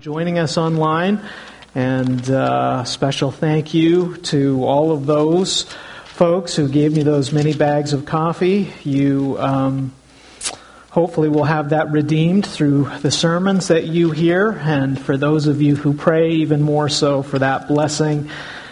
[0.00, 1.20] joining us online.
[1.74, 5.64] And uh, special thank you to all of those
[6.04, 8.72] folks who gave me those many bags of coffee.
[8.84, 9.92] You um,
[10.90, 15.60] hopefully will have that redeemed through the sermons that you hear, and for those of
[15.60, 18.30] you who pray, even more so for that blessing.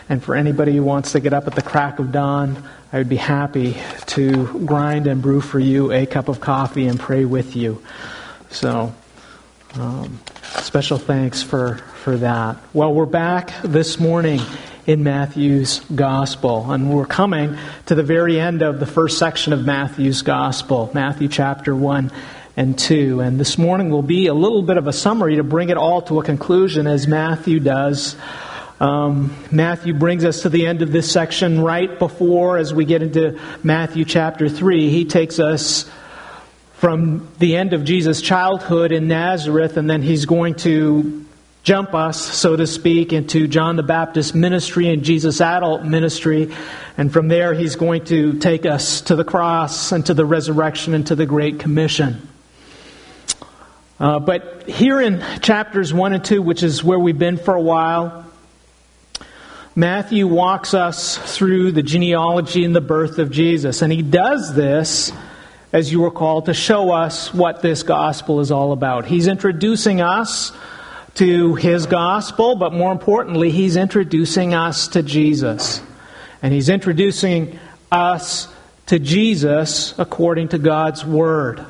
[0.08, 2.62] And for anybody who wants to get up at the crack of dawn,
[2.92, 7.00] I would be happy to grind and brew for you a cup of coffee and
[7.00, 7.82] pray with you.
[8.50, 8.94] So.
[9.74, 10.20] Um,
[10.62, 12.56] special thanks for, for that.
[12.72, 14.40] Well, we're back this morning
[14.86, 19.64] in Matthew's Gospel, and we're coming to the very end of the first section of
[19.64, 22.10] Matthew's Gospel, Matthew chapter 1
[22.56, 23.20] and 2.
[23.20, 26.02] And this morning will be a little bit of a summary to bring it all
[26.02, 28.16] to a conclusion, as Matthew does.
[28.78, 33.02] Um, Matthew brings us to the end of this section right before, as we get
[33.02, 35.90] into Matthew chapter 3, he takes us
[36.76, 41.24] from the end of Jesus' childhood in Nazareth, and then he's going to
[41.62, 46.54] jump us, so to speak, into John the Baptist ministry and Jesus' adult ministry.
[46.98, 50.92] And from there, he's going to take us to the cross and to the resurrection
[50.92, 52.28] and to the Great Commission.
[53.98, 57.60] Uh, but here in chapters 1 and 2, which is where we've been for a
[57.60, 58.26] while,
[59.74, 63.80] Matthew walks us through the genealogy and the birth of Jesus.
[63.80, 65.10] And he does this
[65.76, 69.04] as you recall, to show us what this gospel is all about.
[69.04, 70.50] He's introducing us
[71.16, 75.82] to his gospel, but more importantly, he's introducing us to Jesus.
[76.42, 77.58] And he's introducing
[77.92, 78.48] us
[78.86, 81.62] to Jesus according to God's word.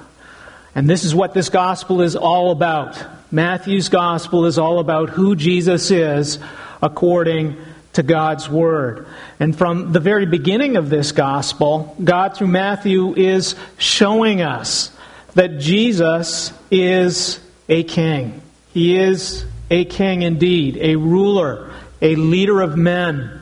[0.77, 3.05] And this is what this gospel is all about.
[3.33, 6.39] Matthew's gospel is all about who Jesus is
[6.81, 7.57] according
[7.97, 9.07] to God's Word.
[9.41, 14.91] And from the very beginning of this gospel, God through Matthew is showing us
[15.35, 18.43] that Jesus is a king.
[18.73, 23.41] He is a king indeed, a ruler, a leader of men.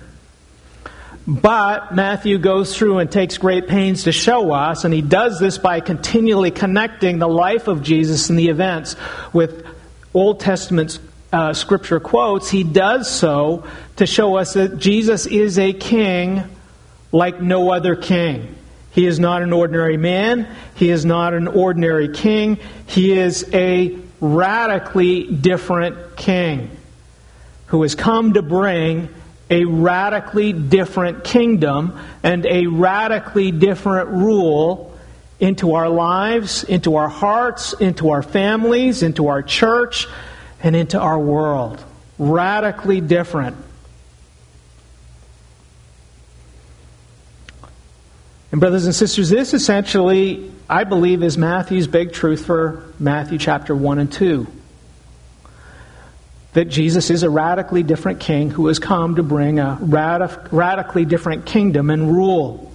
[1.27, 5.59] But Matthew goes through and takes great pains to show us, and he does this
[5.59, 8.95] by continually connecting the life of Jesus and the events
[9.33, 9.67] with
[10.13, 11.01] Old Testament
[11.35, 13.67] uh, scripture quotes, he does so
[13.97, 16.43] to show us that Jesus is a king
[17.13, 18.55] like no other king.
[18.91, 20.49] He is not an ordinary man.
[20.77, 22.59] He is not an ordinary king.
[22.87, 26.71] He is a radically different king
[27.67, 29.09] who has come to bring
[29.51, 34.97] a radically different kingdom and a radically different rule
[35.41, 40.07] into our lives, into our hearts, into our families, into our church,
[40.63, 41.83] and into our world.
[42.19, 43.57] Radically different.
[48.55, 53.75] And, brothers and sisters, this essentially, I believe, is Matthew's big truth for Matthew chapter
[53.75, 54.47] 1 and 2.
[56.53, 61.05] That Jesus is a radically different king who has come to bring a radic- radically
[61.05, 62.73] different kingdom and rule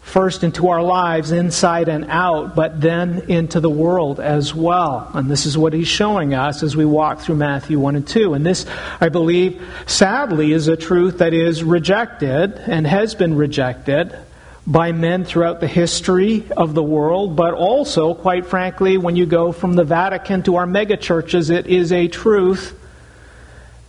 [0.00, 5.08] first into our lives, inside and out, but then into the world as well.
[5.14, 8.34] And this is what he's showing us as we walk through Matthew 1 and 2.
[8.34, 8.66] And this,
[9.00, 14.18] I believe, sadly, is a truth that is rejected and has been rejected
[14.66, 19.52] by men throughout the history of the world, but also, quite frankly, when you go
[19.52, 22.78] from the Vatican to our megachurches, it is a truth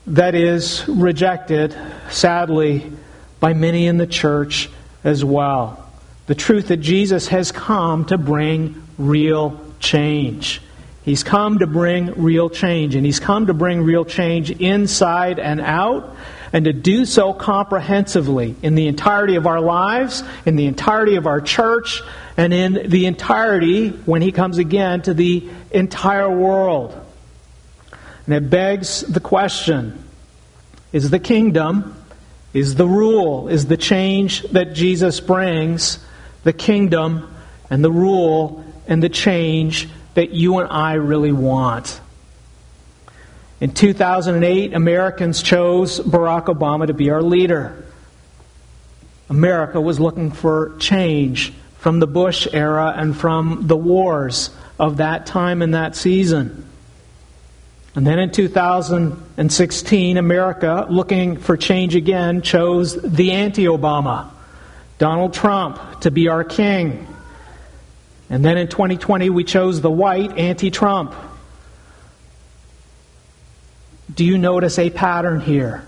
[0.07, 1.75] that is rejected,
[2.09, 2.91] sadly,
[3.39, 4.69] by many in the church
[5.03, 5.83] as well
[6.25, 10.62] the truth that Jesus has come to bring real change.
[11.03, 15.59] He's come to bring real change, and He's come to bring real change inside and
[15.59, 16.16] out,
[16.53, 21.28] and to do so comprehensively in the entirety of our lives, in the entirety of
[21.28, 22.02] our church,
[22.38, 26.97] and in the entirety, when He comes again, to the entire world.
[28.25, 30.02] And it begs the question
[30.94, 31.96] is the kingdom,
[32.53, 36.00] is the rule, is the change that Jesus brings?
[36.44, 37.34] the kingdom
[37.69, 42.00] and the rule and the change that you and I really want.
[43.63, 47.86] In 2008, Americans chose Barack Obama to be our leader.
[49.30, 55.27] America was looking for change from the Bush era and from the wars of that
[55.27, 56.68] time and that season.
[57.95, 64.30] And then in 2016, America, looking for change again, chose the anti Obama.
[64.98, 67.07] Donald Trump to be our king.
[68.30, 71.15] And then in 2020, we chose the white anti Trump.
[74.13, 75.88] Do you notice a pattern here?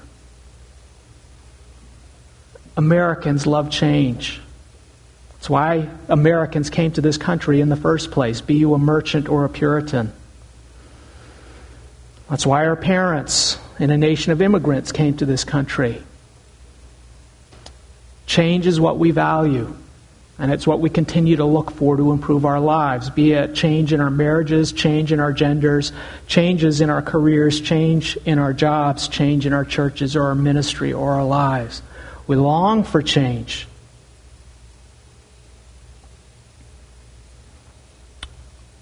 [2.78, 4.42] Americans love change.
[5.34, 9.30] That's why Americans came to this country in the first place, be you a merchant
[9.30, 10.12] or a Puritan.
[12.30, 16.02] That's why our parents in a nation of immigrants came to this country.
[18.26, 19.76] Change is what we value.
[20.38, 23.94] And it's what we continue to look for to improve our lives, be it change
[23.94, 25.94] in our marriages, change in our genders,
[26.28, 30.92] changes in our careers, change in our jobs, change in our churches or our ministry
[30.92, 31.82] or our lives.
[32.28, 33.66] We long for change.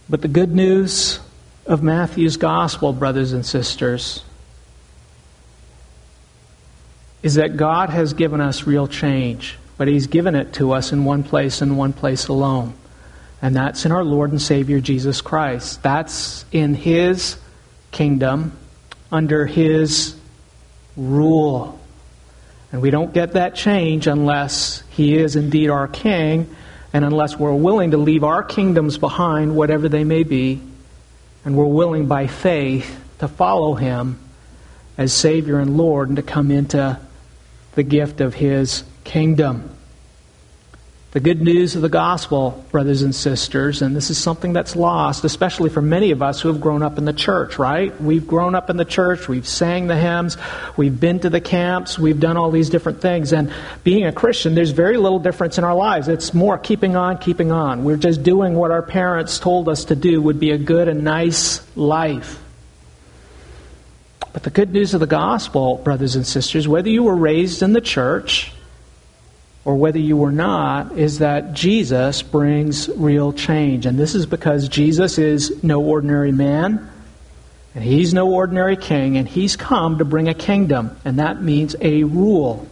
[0.10, 1.20] But the good news
[1.68, 4.24] of Matthew's gospel, brothers and sisters,
[7.22, 11.04] is that God has given us real change but He's given it to us in
[11.04, 12.74] one place and one place alone.
[13.42, 15.84] And that's in our Lord and Savior Jesus Christ.
[15.84, 17.38] That's in His
[17.92, 18.58] kingdom,
[19.12, 20.16] under His
[20.96, 21.82] rule.
[22.72, 26.56] And we don't get that change unless He is indeed our King
[26.94, 30.62] and unless we're willing to leave our kingdoms behind, whatever they may be,
[31.44, 34.18] and we're willing by faith to follow Him
[34.98, 36.98] as Savior and Lord and to come into
[37.76, 39.72] the gift of His kingdom.
[41.14, 45.24] The good news of the gospel, brothers and sisters, and this is something that's lost,
[45.24, 47.94] especially for many of us who have grown up in the church, right?
[48.02, 50.38] We've grown up in the church, we've sang the hymns,
[50.76, 53.32] we've been to the camps, we've done all these different things.
[53.32, 56.08] And being a Christian, there's very little difference in our lives.
[56.08, 57.84] It's more keeping on, keeping on.
[57.84, 61.04] We're just doing what our parents told us to do would be a good and
[61.04, 62.42] nice life.
[64.34, 67.74] But the good news of the gospel, brothers and sisters, whether you were raised in
[67.74, 68.52] the church,
[69.66, 73.86] or whether you were not, is that Jesus brings real change.
[73.86, 76.90] And this is because Jesus is no ordinary man,
[77.74, 81.76] and he's no ordinary king, and he's come to bring a kingdom, and that means
[81.80, 82.68] a rule.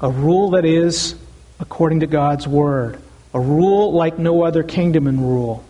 [0.00, 1.16] A rule that is
[1.58, 3.00] according to God's word.
[3.34, 5.64] A rule like no other kingdom and rule.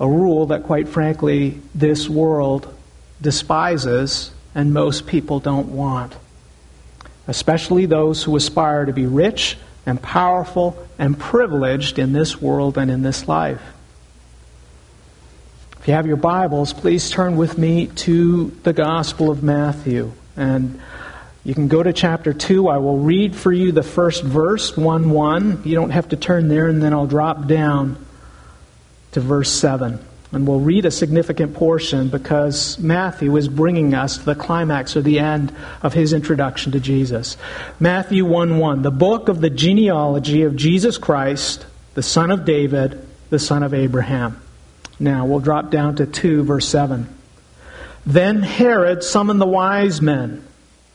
[0.00, 2.74] A rule that, quite frankly, this world
[3.20, 6.16] despises and most people don't want
[7.26, 9.56] especially those who aspire to be rich
[9.86, 13.62] and powerful and privileged in this world and in this life.
[15.80, 20.12] If you have your Bibles, please turn with me to the Gospel of Matthew.
[20.36, 20.80] And
[21.44, 22.68] you can go to chapter 2.
[22.68, 25.62] I will read for you the first verse, 1 1.
[25.64, 28.02] You don't have to turn there, and then I'll drop down
[29.12, 29.98] to verse 7.
[30.34, 35.02] And we'll read a significant portion because Matthew is bringing us to the climax or
[35.02, 37.36] the end of his introduction to Jesus.
[37.78, 43.06] Matthew 1 1, the book of the genealogy of Jesus Christ, the son of David,
[43.30, 44.40] the son of Abraham.
[44.98, 47.08] Now we'll drop down to 2, verse 7.
[48.06, 50.44] Then Herod summoned the wise men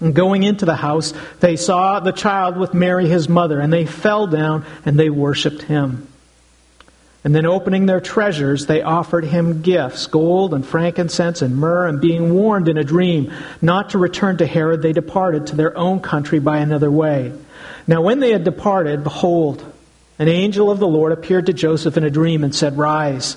[0.00, 3.84] And going into the house, they saw the child with Mary, his mother, and they
[3.84, 6.06] fell down and they worshiped him.
[7.24, 11.88] And then, opening their treasures, they offered him gifts gold and frankincense and myrrh.
[11.88, 15.76] And being warned in a dream not to return to Herod, they departed to their
[15.76, 17.32] own country by another way.
[17.88, 19.64] Now, when they had departed, behold,
[20.20, 23.36] an angel of the Lord appeared to Joseph in a dream and said, Rise.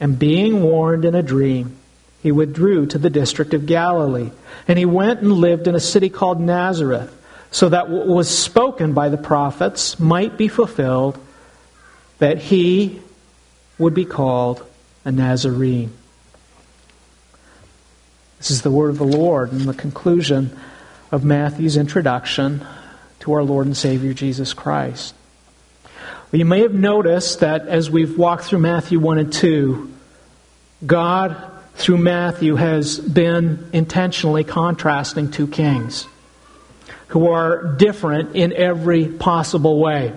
[0.00, 1.76] And being warned in a dream,
[2.22, 4.30] he withdrew to the district of Galilee.
[4.66, 7.14] And he went and lived in a city called Nazareth,
[7.50, 11.18] so that what was spoken by the prophets might be fulfilled,
[12.18, 13.00] that he
[13.78, 14.64] would be called
[15.04, 15.92] a Nazarene.
[18.38, 20.56] This is the word of the Lord and the conclusion
[21.10, 22.66] of Matthew's introduction
[23.20, 25.14] to our Lord and Savior Jesus Christ.
[26.34, 29.88] You may have noticed that as we've walked through Matthew 1 and 2,
[30.84, 31.36] God,
[31.76, 36.08] through Matthew, has been intentionally contrasting two kings
[37.06, 40.12] who are different in every possible way.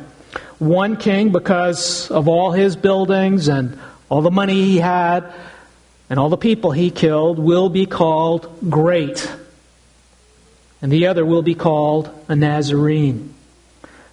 [0.57, 5.31] One king, because of all his buildings and all the money he had
[6.09, 9.31] and all the people he killed, will be called great.
[10.81, 13.35] And the other will be called a Nazarene.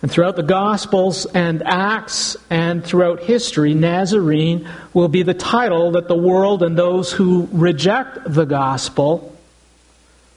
[0.04, 6.08] And throughout the Gospels and Acts and throughout history, Nazarene will be the title that
[6.08, 9.34] the world and those who reject the gospel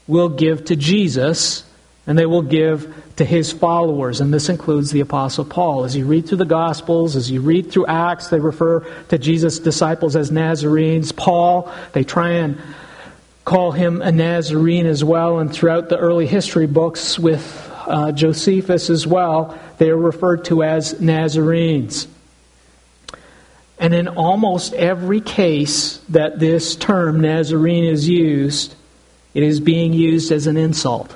[0.07, 1.65] will give to Jesus
[2.07, 4.21] and they will give to his followers.
[4.21, 5.83] And this includes the Apostle Paul.
[5.83, 9.59] As you read through the Gospels, as you read through Acts, they refer to Jesus'
[9.59, 11.11] disciples as Nazarenes.
[11.11, 12.57] Paul, they try and
[13.43, 15.39] call him a Nazarene as well.
[15.39, 20.63] And throughout the early history books with uh, Josephus as well, they are referred to
[20.63, 22.07] as Nazarenes.
[23.79, 28.75] And in almost every case that this term Nazarene is used,
[29.33, 31.15] it is being used as an insult.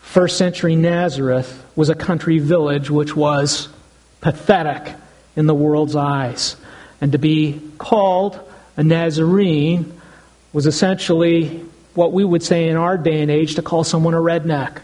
[0.00, 3.68] First century Nazareth was a country village which was
[4.20, 4.94] pathetic
[5.36, 6.56] in the world's eyes.
[7.00, 8.38] And to be called
[8.76, 10.00] a Nazarene
[10.52, 11.64] was essentially
[11.94, 14.78] what we would say in our day and age to call someone a redneck.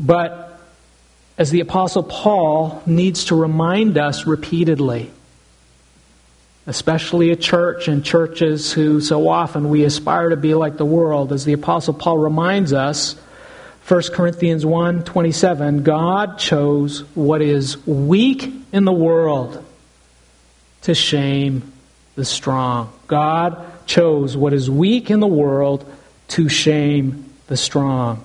[0.00, 0.58] But
[1.36, 5.10] as the Apostle Paul needs to remind us repeatedly,
[6.66, 11.32] especially a church and churches who so often we aspire to be like the world,
[11.32, 13.14] as the Apostle Paul reminds us,
[13.88, 19.64] 1 Corinthians 1 27, God chose what is weak in the world
[20.82, 21.72] to shame
[22.14, 22.92] the strong.
[23.06, 25.90] God chose what is weak in the world
[26.28, 28.24] to shame the strong.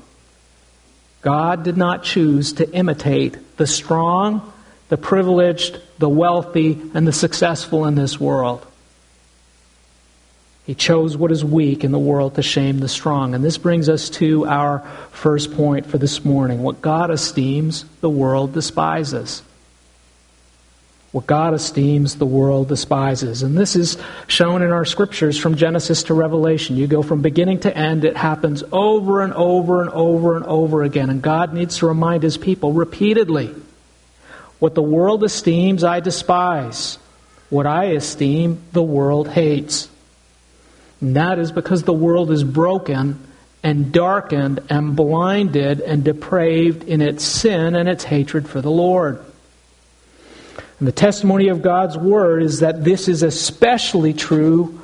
[1.25, 4.53] God did not choose to imitate the strong,
[4.89, 8.63] the privileged, the wealthy, and the successful in this world.
[10.67, 13.33] He chose what is weak in the world to shame the strong.
[13.33, 16.61] And this brings us to our first point for this morning.
[16.61, 19.41] What God esteems, the world despises.
[21.15, 23.41] What God esteems, the world despises.
[23.41, 26.75] And this is shown in our scriptures from Genesis to Revelation.
[26.75, 30.83] You go from beginning to end, it happens over and over and over and over
[30.83, 31.09] again.
[31.09, 33.55] And God needs to remind his people repeatedly
[34.59, 36.97] what the world esteems, I despise.
[37.49, 39.87] What I esteem, the world hates.
[40.99, 43.25] And that is because the world is broken
[43.63, 49.23] and darkened and blinded and depraved in its sin and its hatred for the Lord.
[50.79, 54.81] And the testimony of God's Word is that this is especially true.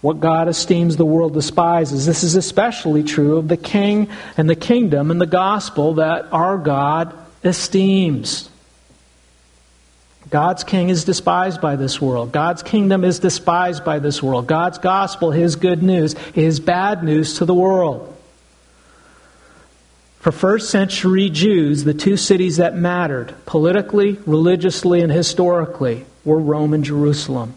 [0.00, 2.06] What God esteems, the world despises.
[2.06, 6.58] This is especially true of the king and the kingdom and the gospel that our
[6.58, 8.50] God esteems.
[10.30, 12.32] God's king is despised by this world.
[12.32, 14.46] God's kingdom is despised by this world.
[14.46, 18.13] God's gospel, his good news, is bad news to the world.
[20.24, 26.72] For first century Jews, the two cities that mattered politically, religiously, and historically were Rome
[26.72, 27.52] and Jerusalem.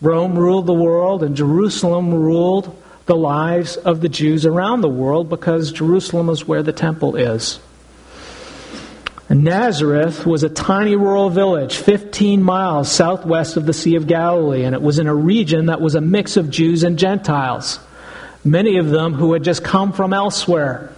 [0.00, 2.76] Rome ruled the world, and Jerusalem ruled
[3.06, 7.60] the lives of the Jews around the world because Jerusalem is where the temple is.
[9.30, 14.74] Nazareth was a tiny rural village 15 miles southwest of the Sea of Galilee, and
[14.74, 17.78] it was in a region that was a mix of Jews and Gentiles,
[18.44, 20.92] many of them who had just come from elsewhere.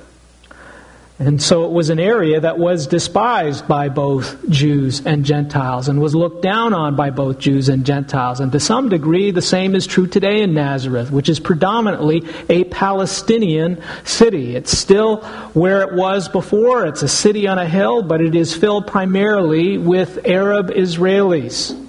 [1.17, 6.01] And so it was an area that was despised by both Jews and Gentiles and
[6.01, 8.41] was looked down on by both Jews and Gentiles.
[8.41, 12.65] And to some degree, the same is true today in Nazareth, which is predominantly a
[12.65, 14.57] Palestinian city.
[14.57, 15.19] It's still
[15.53, 16.85] where it was before.
[16.85, 21.81] It's a city on a hill, but it is filled primarily with Arab Israelis.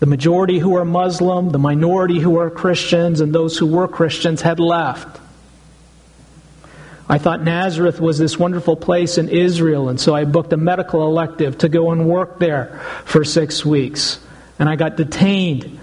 [0.00, 4.42] The majority who are Muslim, the minority who are Christians, and those who were Christians
[4.42, 5.19] had left.
[7.10, 11.02] I thought Nazareth was this wonderful place in Israel, and so I booked a medical
[11.02, 14.20] elective to go and work there for six weeks.
[14.60, 15.80] And I got detained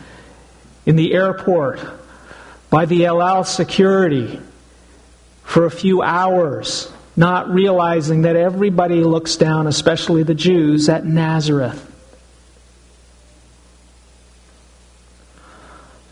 [0.85, 1.81] in the airport
[2.69, 4.39] by the El Al security
[5.43, 11.86] for a few hours, not realizing that everybody looks down, especially the Jews, at Nazareth.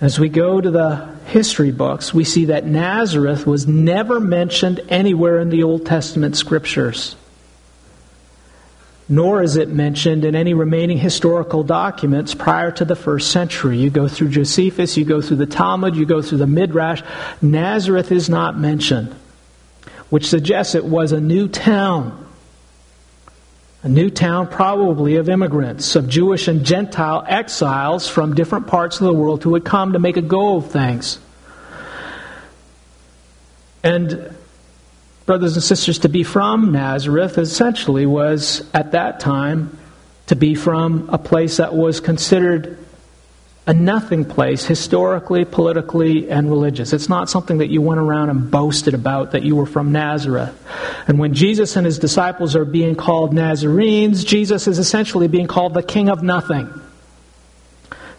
[0.06, 5.40] As we go to the history books, we see that Nazareth was never mentioned anywhere
[5.40, 7.16] in the Old Testament scriptures
[9.08, 13.78] nor is it mentioned in any remaining historical documents prior to the first century.
[13.78, 17.04] You go through Josephus, you go through the Talmud, you go through the Midrash.
[17.42, 19.16] Nazareth is not mentioned,
[20.10, 22.25] which suggests it was a new town.
[23.86, 29.06] A new town, probably of immigrants, of Jewish and Gentile exiles from different parts of
[29.06, 31.20] the world who had come to make a go of things.
[33.84, 34.36] And
[35.28, 39.78] brothers and sisters, to be from Nazareth essentially was, at that time,
[40.26, 42.80] to be from a place that was considered
[43.68, 46.94] a nothing place, historically, politically, and religious.
[46.94, 50.54] It's not something that you went around and boasted about that you were from Nazareth.
[51.08, 55.74] And when Jesus and his disciples are being called Nazarenes, Jesus is essentially being called
[55.74, 56.70] the king of nothing.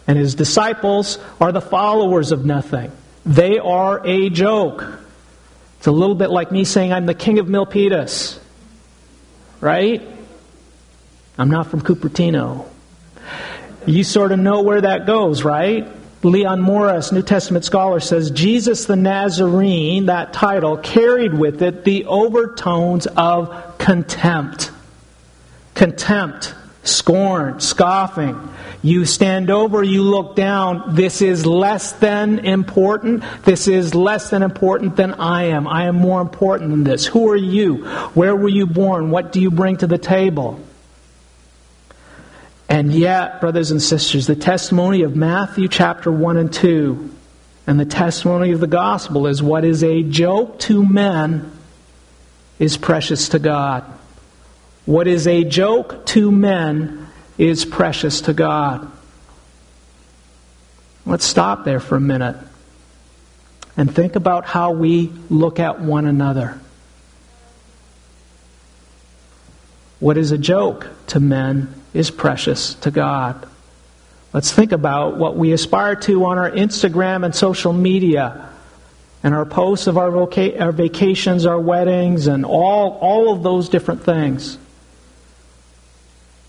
[0.05, 2.91] And his disciples are the followers of nothing.
[3.25, 4.85] They are a joke.
[5.77, 8.37] It's a little bit like me saying I'm the king of Milpitas,
[9.61, 10.01] right?
[11.37, 12.65] I'm not from Cupertino.
[13.87, 15.87] You sort of know where that goes, right?
[16.21, 22.05] Leon Morris, New Testament scholar, says Jesus the Nazarene, that title, carried with it the
[22.05, 24.71] overtones of contempt.
[25.73, 26.53] Contempt,
[26.83, 28.49] scorn, scoffing.
[28.83, 30.95] You stand over, you look down.
[30.95, 33.23] This is less than important.
[33.45, 35.65] This is less than important than I am.
[35.65, 37.05] I am more important than this.
[37.05, 37.85] Who are you?
[38.15, 39.11] Where were you born?
[39.11, 40.59] What do you bring to the table?
[42.69, 47.11] And yet, brothers and sisters, the testimony of Matthew chapter 1 and 2
[47.65, 51.51] and the testimony of the gospel is what is a joke to men
[52.59, 53.83] is precious to God.
[54.85, 58.89] What is a joke to men is precious to God.
[61.05, 62.37] Let's stop there for a minute
[63.75, 66.59] and think about how we look at one another.
[69.99, 73.47] What is a joke to men is precious to God.
[74.33, 78.49] Let's think about what we aspire to on our Instagram and social media
[79.23, 83.69] and our posts of our, voca- our vacations, our weddings, and all, all of those
[83.69, 84.57] different things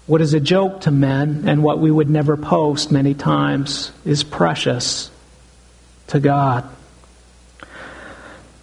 [0.08, 4.24] what is a joke to men and what we would never post many times is
[4.24, 5.10] precious
[6.06, 6.66] to God.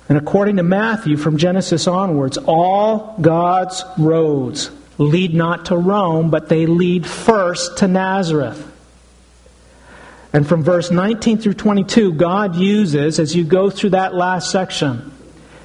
[0.09, 6.49] And according to Matthew, from Genesis onwards, all God's roads lead not to Rome, but
[6.49, 8.71] they lead first to Nazareth.
[10.33, 15.11] And from verse 19 through 22, God uses, as you go through that last section,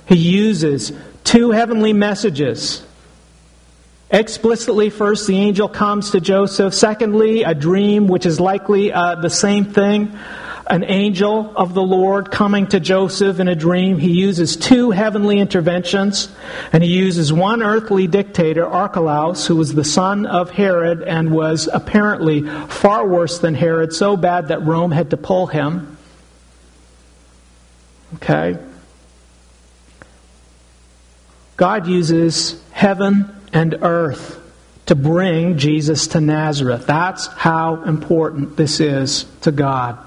[0.07, 0.93] He uses
[1.25, 2.85] two heavenly messages
[4.11, 6.75] Explicitly, first, the angel comes to Joseph.
[6.75, 10.19] Secondly, a dream, which is likely uh, the same thing.
[10.71, 13.99] An angel of the Lord coming to Joseph in a dream.
[13.99, 16.29] He uses two heavenly interventions,
[16.73, 21.69] and he uses one earthly dictator, Archelaus, who was the son of Herod and was
[21.73, 25.99] apparently far worse than Herod, so bad that Rome had to pull him.
[28.15, 28.57] Okay?
[31.57, 34.41] God uses heaven and earth
[34.87, 36.87] to bring Jesus to Nazareth.
[36.87, 39.99] That's how important this is to God.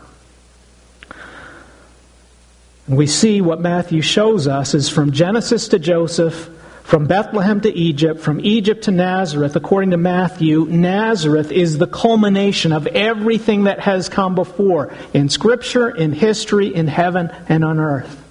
[2.88, 6.50] And we see what Matthew shows us is from Genesis to Joseph,
[6.84, 12.74] from Bethlehem to Egypt, from Egypt to Nazareth, according to Matthew, Nazareth is the culmination
[12.74, 18.22] of everything that has come before in Scripture, in history, in heaven, and on earth.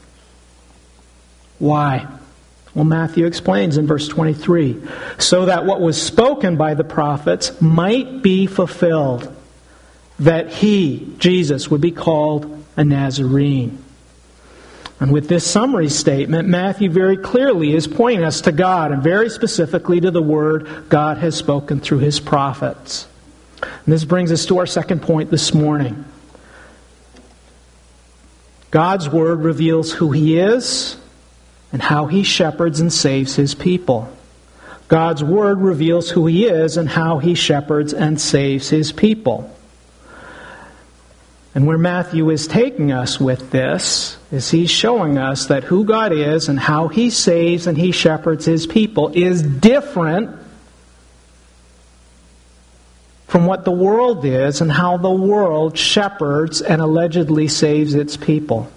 [1.59, 2.07] Why?
[2.75, 4.83] Well, Matthew explains in verse 23
[5.19, 9.35] so that what was spoken by the prophets might be fulfilled,
[10.19, 13.82] that he, Jesus, would be called a Nazarene.
[15.03, 19.31] And with this summary statement, Matthew very clearly is pointing us to God and very
[19.31, 23.09] specifically to the word God has spoken through his prophets.
[23.61, 26.05] And this brings us to our second point this morning.
[28.71, 30.97] God's word reveals who he is
[31.73, 34.09] and how he shepherds and saves his people.
[34.87, 39.53] God's word reveals who he is and how he shepherds and saves his people.
[41.55, 46.13] And where Matthew is taking us with this is he's showing us that who God
[46.13, 50.39] is and how he saves and he shepherds his people is different
[53.33, 58.71] from what the world is and how the world shepherds and allegedly saves its people.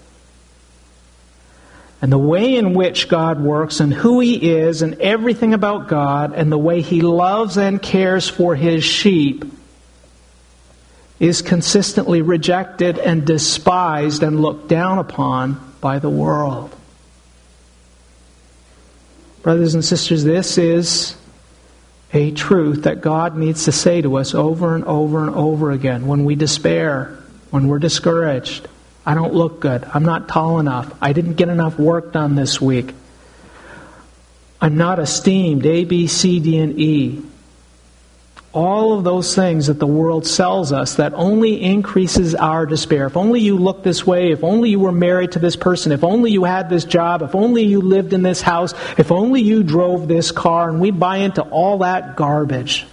[2.02, 6.34] and the way in which God works and who He is and everything about God
[6.34, 9.44] and the way He loves and cares for His sheep
[11.18, 16.74] is consistently rejected and despised and looked down upon by the world.
[19.42, 21.16] Brothers and sisters, this is
[22.12, 26.06] a truth that God needs to say to us over and over and over again
[26.06, 27.18] when we despair,
[27.50, 28.68] when we're discouraged.
[29.04, 29.84] I don't look good.
[29.94, 30.92] I'm not tall enough.
[31.00, 32.92] I didn't get enough work done this week.
[34.60, 35.64] I'm not esteemed.
[35.64, 37.22] A, B, C, D, and E
[38.56, 43.06] all of those things that the world sells us that only increases our despair.
[43.06, 46.02] If only you looked this way, if only you were married to this person, if
[46.02, 49.62] only you had this job, if only you lived in this house, if only you
[49.62, 52.86] drove this car, and we buy into all that garbage.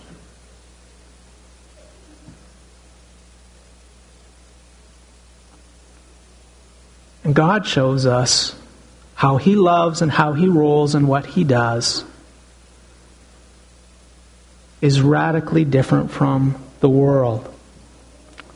[7.24, 8.54] And God shows us
[9.16, 12.04] how He loves and how He rules and what He does
[14.84, 17.50] is radically different from the world.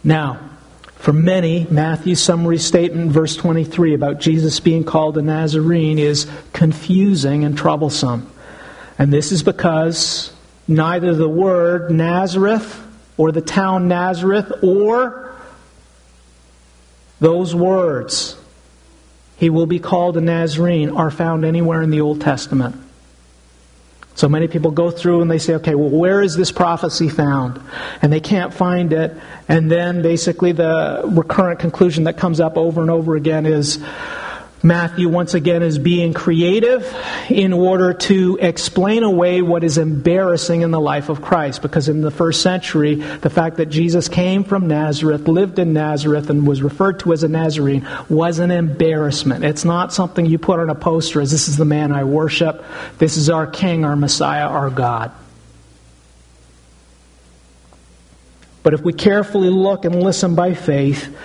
[0.04, 0.42] Now,
[0.96, 7.46] for many, Matthew's summary statement, verse 23, about Jesus being called a Nazarene is confusing
[7.46, 8.30] and troublesome.
[9.00, 10.34] And this is because
[10.68, 12.78] neither the word Nazareth
[13.16, 15.34] or the town Nazareth or
[17.22, 18.36] those words,
[19.38, 22.76] he will be called a Nazarene, are found anywhere in the Old Testament.
[24.18, 27.62] So many people go through and they say, okay, well, where is this prophecy found?
[28.02, 29.16] And they can't find it.
[29.48, 33.78] And then basically the recurrent conclusion that comes up over and over again is
[34.64, 36.92] Matthew, once again, is being creative
[37.30, 41.62] in order to explain away what is embarrassing in the life of Christ.
[41.62, 46.32] Because in the first century, the fact that Jesus came from Nazareth, lived in Nazareth,
[46.32, 49.46] and was referred to as a Nazarene was an embarrassment.
[49.46, 52.66] It's not something you put on a poster as this is the man I worship,
[52.98, 55.12] this is our King, our Messiah, our God.
[58.64, 61.16] But if we carefully look and listen by faith,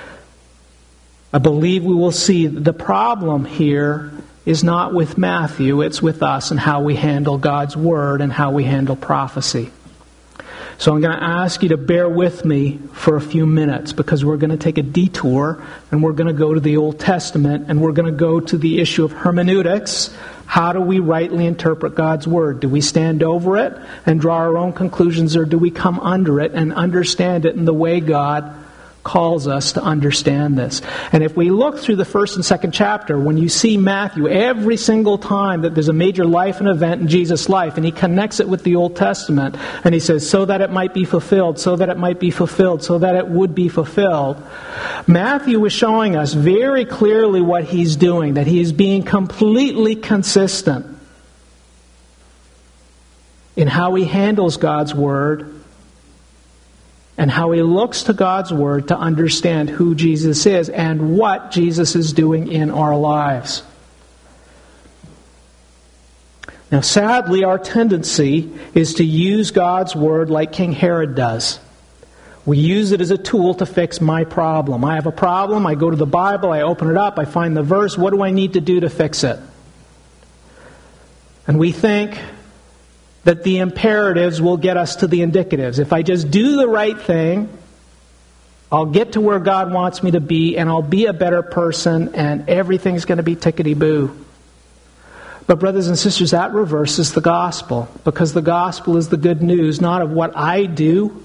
[1.32, 4.12] I believe we will see the problem here
[4.44, 8.50] is not with Matthew, it's with us and how we handle God's Word and how
[8.50, 9.70] we handle prophecy.
[10.76, 14.24] So I'm going to ask you to bear with me for a few minutes because
[14.24, 17.66] we're going to take a detour and we're going to go to the Old Testament
[17.68, 20.14] and we're going to go to the issue of hermeneutics.
[20.46, 22.60] How do we rightly interpret God's Word?
[22.60, 26.40] Do we stand over it and draw our own conclusions or do we come under
[26.40, 28.61] it and understand it in the way God
[29.02, 30.80] calls us to understand this.
[31.12, 34.76] And if we look through the first and second chapter, when you see Matthew, every
[34.76, 38.38] single time that there's a major life and event in Jesus' life, and he connects
[38.40, 41.76] it with the Old Testament, and he says, so that it might be fulfilled, so
[41.76, 44.42] that it might be fulfilled, so that it would be fulfilled,
[45.06, 50.86] Matthew is showing us very clearly what he's doing, that he is being completely consistent
[53.56, 55.61] in how he handles God's Word
[57.22, 61.94] and how he looks to God's Word to understand who Jesus is and what Jesus
[61.94, 63.62] is doing in our lives.
[66.72, 71.60] Now, sadly, our tendency is to use God's Word like King Herod does.
[72.44, 74.84] We use it as a tool to fix my problem.
[74.84, 77.56] I have a problem, I go to the Bible, I open it up, I find
[77.56, 77.96] the verse.
[77.96, 79.38] What do I need to do to fix it?
[81.46, 82.18] And we think
[83.24, 85.78] that the imperatives will get us to the indicatives.
[85.78, 87.48] If I just do the right thing,
[88.70, 92.14] I'll get to where God wants me to be, and I'll be a better person,
[92.14, 94.16] and everything's going to be tickety boo.
[95.46, 99.80] But, brothers and sisters, that reverses the gospel because the gospel is the good news
[99.80, 101.22] not of what I do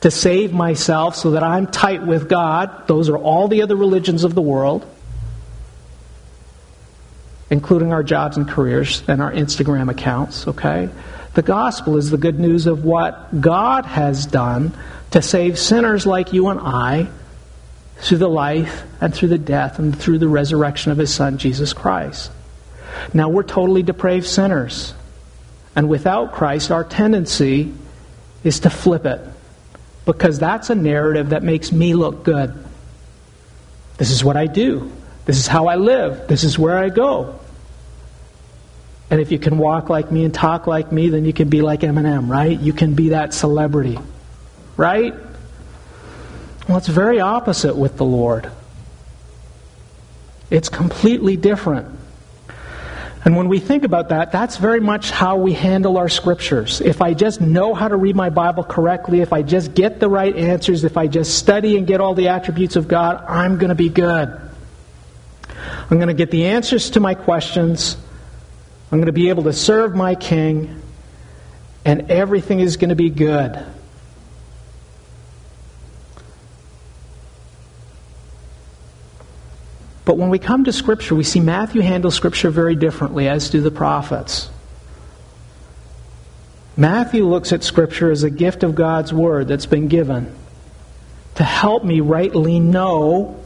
[0.00, 2.88] to save myself so that I'm tight with God.
[2.88, 4.84] Those are all the other religions of the world,
[7.50, 10.88] including our jobs and careers and our Instagram accounts, okay?
[11.34, 14.72] The gospel is the good news of what God has done
[15.12, 17.08] to save sinners like you and I
[17.98, 21.72] through the life and through the death and through the resurrection of his son, Jesus
[21.72, 22.30] Christ.
[23.14, 24.94] Now, we're totally depraved sinners.
[25.76, 27.72] And without Christ, our tendency
[28.42, 29.20] is to flip it
[30.04, 32.52] because that's a narrative that makes me look good.
[33.98, 34.90] This is what I do.
[35.26, 36.26] This is how I live.
[36.26, 37.38] This is where I go.
[39.10, 41.62] And if you can walk like me and talk like me, then you can be
[41.62, 42.58] like Eminem, right?
[42.58, 43.98] You can be that celebrity,
[44.76, 45.14] right?
[46.68, 48.50] Well, it's very opposite with the Lord.
[50.50, 51.98] It's completely different.
[53.24, 56.80] And when we think about that, that's very much how we handle our scriptures.
[56.80, 60.08] If I just know how to read my Bible correctly, if I just get the
[60.08, 63.68] right answers, if I just study and get all the attributes of God, I'm going
[63.68, 64.40] to be good.
[65.90, 67.96] I'm going to get the answers to my questions.
[68.90, 70.82] I'm going to be able to serve my king.
[71.84, 73.58] And everything is going to be good.
[80.04, 83.60] But when we come to Scripture, we see Matthew handle Scripture very differently, as do
[83.60, 84.50] the prophets.
[86.76, 90.34] Matthew looks at Scripture as a gift of God's Word that's been given
[91.36, 93.42] to help me rightly know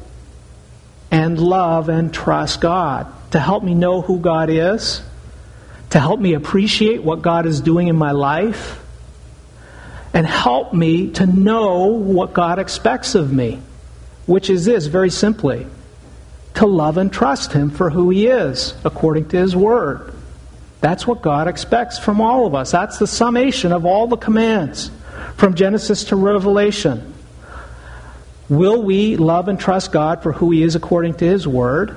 [1.11, 5.03] and love and trust God, to help me know who God is,
[5.95, 8.85] to help me appreciate what God is doing in my life,
[10.13, 13.61] and help me to know what God expects of me,
[14.27, 15.69] which is this very simply
[16.55, 20.13] to love and trust Him for who He is, according to His Word.
[20.81, 22.73] That's what God expects from all of us.
[22.73, 24.91] That's the summation of all the commands
[25.37, 27.15] from Genesis to Revelation.
[28.49, 31.97] Will we love and trust God for who He is according to His Word?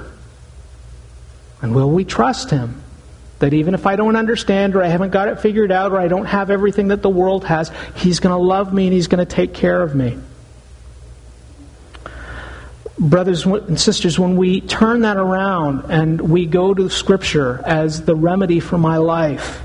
[1.64, 2.84] And will we trust Him?
[3.39, 6.08] That even if I don't understand or I haven't got it figured out or I
[6.08, 9.26] don't have everything that the world has, He's going to love me and He's going
[9.26, 10.17] to take care of me
[13.00, 18.15] brothers and sisters, when we turn that around and we go to Scripture as the
[18.15, 19.62] remedy for my life,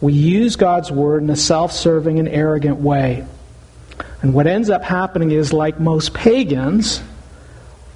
[0.00, 3.26] we use God's Word in a self serving and arrogant way.
[4.22, 7.02] And what ends up happening is, like most pagans,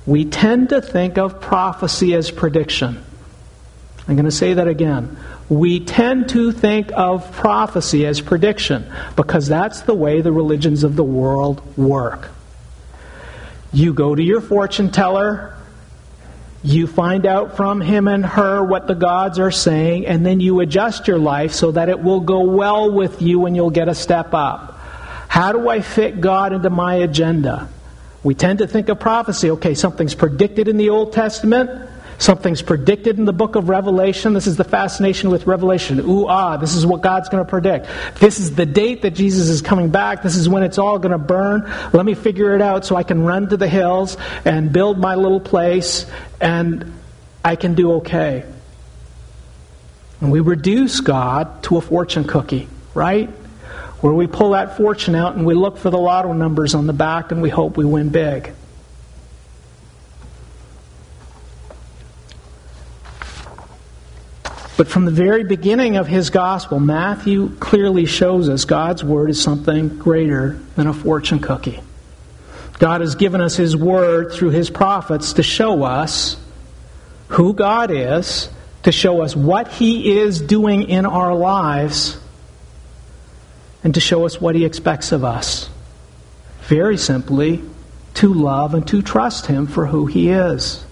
[0.06, 3.04] we tend to think of prophecy as prediction.
[4.06, 5.16] I'm going to say that again.
[5.48, 10.96] We tend to think of prophecy as prediction because that's the way the religions of
[10.96, 12.30] the world work.
[13.72, 15.56] You go to your fortune teller,
[16.62, 20.60] you find out from him and her what the gods are saying, and then you
[20.60, 23.94] adjust your life so that it will go well with you and you'll get a
[23.94, 24.78] step up.
[25.28, 27.68] How do I fit God into my agenda?
[28.22, 29.50] We tend to think of prophecy.
[29.50, 31.90] Okay, something's predicted in the Old Testament.
[32.18, 34.32] Something's predicted in the book of Revelation.
[34.32, 36.00] This is the fascination with Revelation.
[36.00, 37.88] Ooh, ah, this is what God's going to predict.
[38.20, 40.22] This is the date that Jesus is coming back.
[40.22, 41.70] This is when it's all going to burn.
[41.92, 45.14] Let me figure it out so I can run to the hills and build my
[45.16, 46.06] little place
[46.40, 46.92] and
[47.44, 48.44] I can do okay.
[50.20, 53.28] And we reduce God to a fortune cookie, right?
[54.00, 56.92] Where we pull that fortune out and we look for the lotto numbers on the
[56.92, 58.52] back and we hope we win big.
[64.76, 69.40] But from the very beginning of his gospel, Matthew clearly shows us God's word is
[69.40, 71.80] something greater than a fortune cookie.
[72.80, 76.36] God has given us his word through his prophets to show us
[77.28, 78.48] who God is,
[78.82, 82.18] to show us what he is doing in our lives,
[83.84, 85.70] and to show us what he expects of us.
[86.62, 87.62] Very simply,
[88.14, 90.84] to love and to trust him for who he is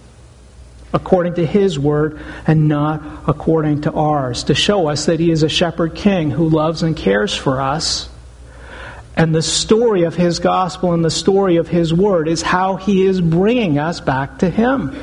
[0.93, 5.43] according to his word and not according to ours, to show us that he is
[5.43, 8.09] a shepherd king who loves and cares for us.
[9.17, 13.05] And the story of his gospel and the story of his word is how he
[13.05, 14.97] is bringing us back to him.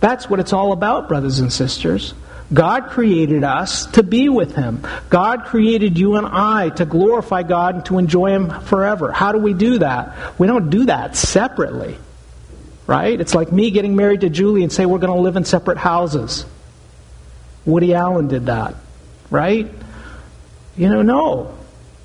[0.00, 2.14] That's what it's all about, brothers and sisters.
[2.52, 4.84] God created us to be with Him.
[5.08, 9.12] God created you and I to glorify God and to enjoy Him forever.
[9.12, 10.38] How do we do that?
[10.38, 11.96] We don't do that separately
[12.90, 13.20] right?
[13.20, 15.78] It's like me getting married to Julie and say we're going to live in separate
[15.78, 16.44] houses.
[17.64, 18.74] Woody Allen did that,
[19.30, 19.70] right?
[20.76, 21.56] You know, no.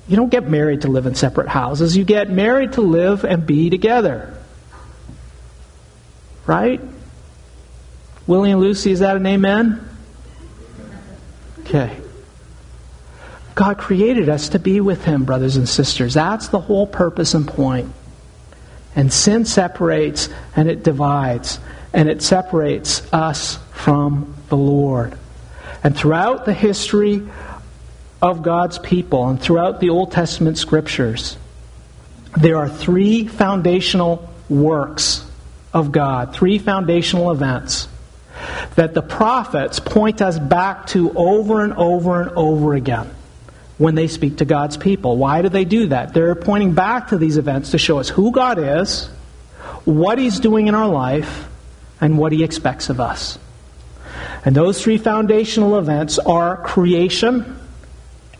[0.06, 1.96] You don't get married to live in separate houses.
[1.96, 4.38] You get married to live and be together.
[6.46, 6.80] Right?
[8.28, 9.84] Willie and Lucy, is that an amen?
[11.62, 11.96] Okay.
[13.56, 16.14] God created us to be with Him, brothers and sisters.
[16.14, 17.92] That's the whole purpose and point.
[18.96, 21.60] And sin separates and it divides,
[21.92, 25.16] and it separates us from the Lord.
[25.84, 27.22] And throughout the history
[28.22, 31.36] of God's people and throughout the Old Testament scriptures,
[32.40, 35.24] there are three foundational works
[35.72, 37.88] of God, three foundational events
[38.76, 43.10] that the prophets point us back to over and over and over again
[43.78, 45.16] when they speak to God's people.
[45.16, 46.14] Why do they do that?
[46.14, 49.06] They're pointing back to these events to show us who God is,
[49.84, 51.48] what He's doing in our life,
[52.00, 53.38] and what He expects of us.
[54.44, 57.58] And those three foundational events are creation,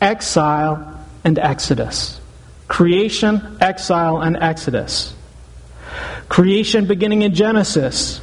[0.01, 2.19] exile, and exodus.
[2.67, 5.13] Creation, exile, and exodus.
[6.29, 8.21] Creation, beginning in Genesis,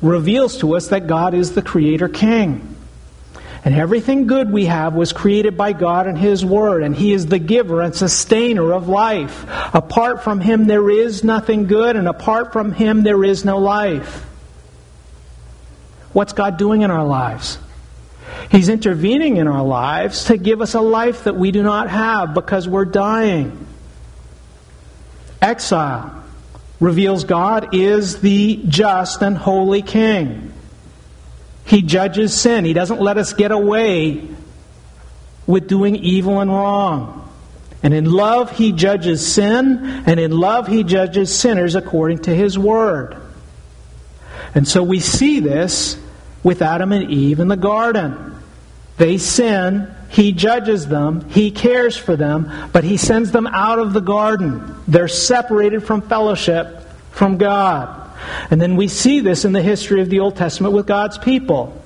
[0.00, 2.76] reveals to us that God is the Creator King.
[3.62, 7.26] And everything good we have was created by God and His Word, and He is
[7.26, 9.44] the giver and sustainer of life.
[9.74, 14.24] Apart from Him, there is nothing good, and apart from Him, there is no life.
[16.12, 17.58] What's God doing in our lives?
[18.50, 22.34] He's intervening in our lives to give us a life that we do not have
[22.34, 23.66] because we're dying.
[25.42, 26.24] Exile
[26.80, 30.52] reveals God is the just and holy King.
[31.70, 32.64] He judges sin.
[32.64, 34.26] He doesn't let us get away
[35.46, 37.30] with doing evil and wrong.
[37.84, 42.58] And in love, he judges sin, and in love, he judges sinners according to his
[42.58, 43.16] word.
[44.52, 45.96] And so we see this
[46.42, 48.36] with Adam and Eve in the garden.
[48.96, 53.92] They sin, he judges them, he cares for them, but he sends them out of
[53.92, 54.74] the garden.
[54.88, 57.99] They're separated from fellowship from God.
[58.50, 61.80] And then we see this in the history of the Old Testament with God's people.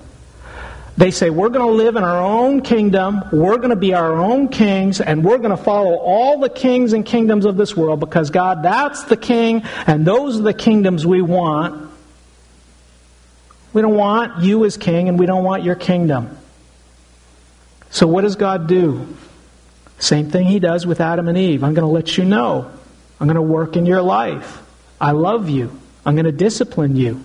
[0.96, 4.14] They say, We're going to live in our own kingdom, we're going to be our
[4.14, 8.00] own kings, and we're going to follow all the kings and kingdoms of this world
[8.00, 11.90] because, God, that's the king, and those are the kingdoms we want.
[13.72, 16.38] We don't want you as king, and we don't want your kingdom.
[17.90, 19.06] So, what does God do?
[19.98, 21.64] Same thing He does with Adam and Eve.
[21.64, 22.70] I'm going to let you know.
[23.18, 24.62] I'm going to work in your life.
[25.00, 25.80] I love you.
[26.04, 27.22] I'm going to discipline you.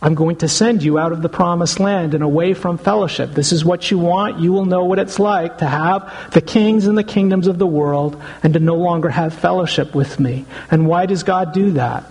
[0.00, 3.32] I'm going to send you out of the promised land and away from fellowship.
[3.32, 4.38] This is what you want.
[4.38, 7.66] You will know what it's like to have the kings and the kingdoms of the
[7.66, 10.44] world and to no longer have fellowship with me.
[10.70, 12.04] And why does God do that?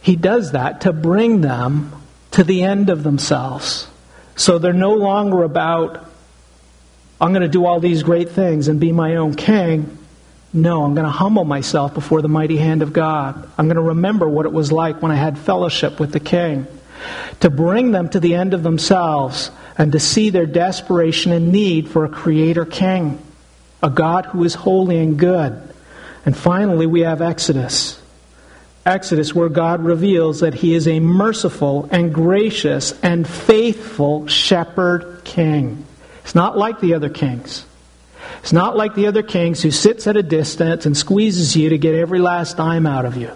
[0.00, 1.92] He does that to bring them
[2.32, 3.86] to the end of themselves.
[4.34, 6.10] So they're no longer about,
[7.20, 9.96] I'm going to do all these great things and be my own king.
[10.52, 13.48] No, I'm going to humble myself before the mighty hand of God.
[13.56, 16.66] I'm going to remember what it was like when I had fellowship with the King.
[17.40, 21.88] To bring them to the end of themselves and to see their desperation and need
[21.88, 23.20] for a Creator King,
[23.82, 25.60] a God who is holy and good.
[26.26, 28.00] And finally, we have Exodus.
[28.84, 35.86] Exodus, where God reveals that He is a merciful and gracious and faithful shepherd king.
[36.24, 37.64] It's not like the other kings.
[38.40, 41.78] It's not like the other kings who sits at a distance and squeezes you to
[41.78, 43.30] get every last dime out of you.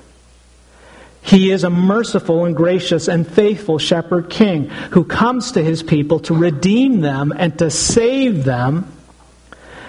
[1.23, 6.21] He is a merciful and gracious and faithful shepherd king who comes to his people
[6.21, 8.93] to redeem them and to save them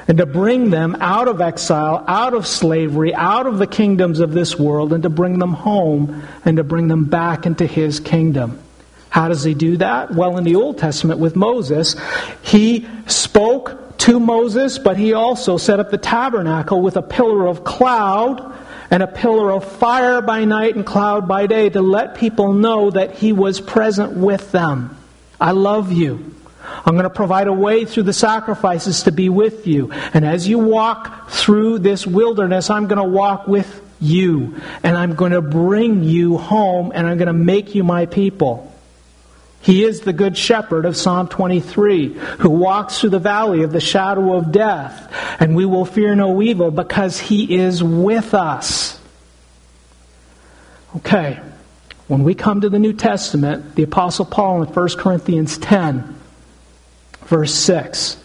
[0.07, 4.31] and to bring them out of exile, out of slavery, out of the kingdoms of
[4.31, 8.59] this world, and to bring them home and to bring them back into his kingdom.
[9.09, 10.13] How does he do that?
[10.13, 11.95] Well, in the Old Testament with Moses,
[12.41, 17.63] he spoke to Moses, but he also set up the tabernacle with a pillar of
[17.63, 18.55] cloud
[18.89, 22.89] and a pillar of fire by night and cloud by day to let people know
[22.89, 24.97] that he was present with them.
[25.39, 26.33] I love you.
[26.85, 29.91] I'm going to provide a way through the sacrifices to be with you.
[30.13, 34.59] And as you walk through this wilderness, I'm going to walk with you.
[34.83, 38.73] And I'm going to bring you home and I'm going to make you my people.
[39.61, 43.81] He is the good shepherd of Psalm 23 who walks through the valley of the
[43.81, 48.99] shadow of death, and we will fear no evil because he is with us.
[50.95, 51.39] Okay,
[52.07, 56.15] when we come to the New Testament, the Apostle Paul in 1 Corinthians 10,
[57.25, 58.17] verse 6,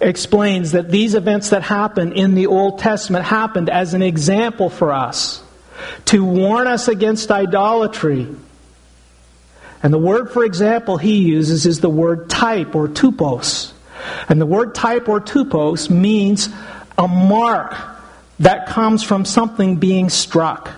[0.00, 4.92] explains that these events that happen in the Old Testament happened as an example for
[4.92, 5.42] us
[6.06, 8.28] to warn us against idolatry
[9.82, 13.72] and the word, for example, he uses is the word type or tupos.
[14.28, 16.48] And the word type or tupos means
[16.96, 17.76] a mark
[18.38, 20.70] that comes from something being struck.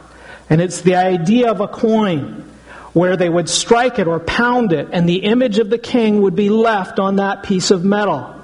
[0.51, 2.45] And it's the idea of a coin
[2.93, 6.35] where they would strike it or pound it, and the image of the king would
[6.35, 8.35] be left on that piece of metal.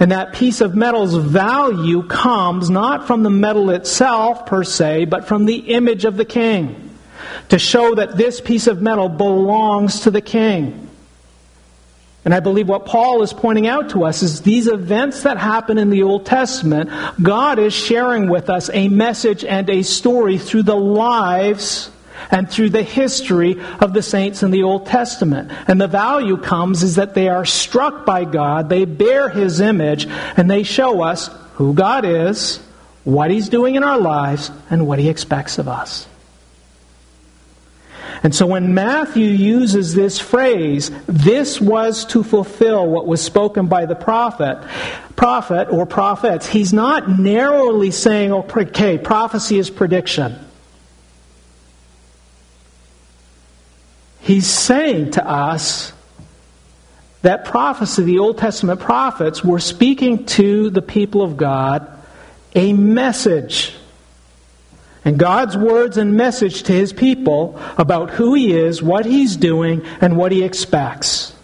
[0.00, 5.26] And that piece of metal's value comes not from the metal itself per se, but
[5.26, 6.87] from the image of the king
[7.50, 10.88] to show that this piece of metal belongs to the king.
[12.24, 15.78] And I believe what Paul is pointing out to us is these events that happen
[15.78, 16.90] in the Old Testament,
[17.22, 21.90] God is sharing with us a message and a story through the lives
[22.30, 25.50] and through the history of the saints in the Old Testament.
[25.68, 30.06] And the value comes is that they are struck by God, they bear His image,
[30.36, 32.58] and they show us who God is,
[33.04, 36.06] what He's doing in our lives, and what He expects of us.
[38.28, 43.86] And so when Matthew uses this phrase, this was to fulfill what was spoken by
[43.86, 44.62] the prophet,
[45.16, 50.38] prophet or prophets, he's not narrowly saying, oh, okay, prophecy is prediction.
[54.20, 55.94] He's saying to us
[57.22, 61.90] that prophecy, the Old Testament prophets, were speaking to the people of God
[62.54, 63.72] a message
[65.08, 69.82] and God's words and message to his people about who he is, what he's doing,
[70.02, 71.34] and what he expects.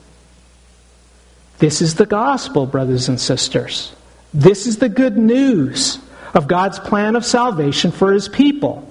[1.61, 3.95] This is the gospel, brothers and sisters.
[4.35, 5.99] This is the good news
[6.35, 8.87] of God's plan of salvation for his people.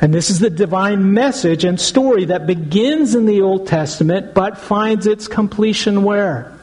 [0.00, 4.56] And this is the divine message and story that begins in the Old Testament but
[4.56, 6.56] finds its completion where?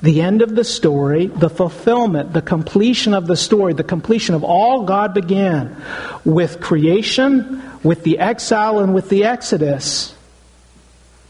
[0.00, 4.44] The end of the story, the fulfillment, the completion of the story, the completion of
[4.44, 5.76] all God began
[6.24, 10.14] with creation, with the exile, and with the Exodus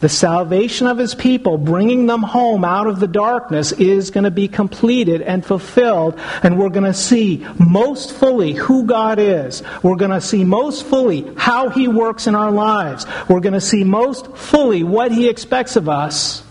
[0.01, 4.31] the salvation of his people, bringing them home out of the darkness, is going to
[4.31, 9.63] be completed and fulfilled, and we're going to see most fully who God is.
[9.83, 13.07] We're going to see most fully how he works in our lives.
[13.29, 16.45] We're going to see most fully what he expects of us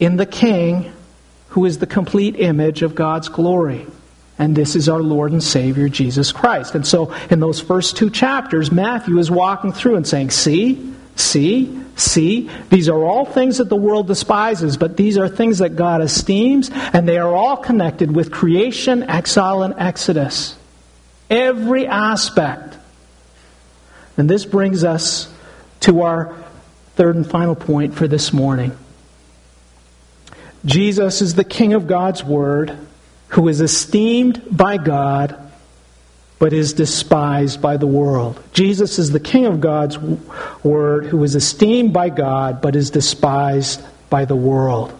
[0.00, 0.92] in the King,
[1.48, 3.86] who is the complete image of God's glory.
[4.38, 6.74] And this is our Lord and Savior, Jesus Christ.
[6.74, 11.80] And so, in those first two chapters, Matthew is walking through and saying, See, see,
[11.96, 16.00] see, these are all things that the world despises, but these are things that God
[16.00, 20.56] esteems, and they are all connected with creation, exile, and exodus.
[21.28, 22.76] Every aspect.
[24.16, 25.32] And this brings us
[25.80, 26.34] to our
[26.94, 28.76] third and final point for this morning.
[30.64, 32.76] Jesus is the King of God's Word
[33.28, 35.44] who is esteemed by God
[36.38, 38.40] but is despised by the world.
[38.52, 39.98] Jesus is the King of God's
[40.62, 44.98] Word who is esteemed by God but is despised by the world.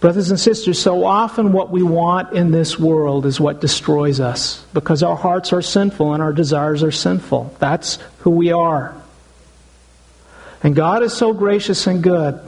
[0.00, 4.64] Brothers and sisters, so often what we want in this world is what destroys us
[4.74, 7.56] because our hearts are sinful and our desires are sinful.
[7.58, 8.94] That's who we are.
[10.62, 12.40] And God is so gracious and good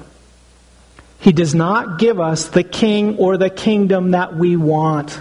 [1.21, 5.21] he does not give us the king or the kingdom that we want.